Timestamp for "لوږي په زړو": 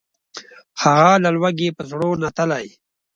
1.35-2.09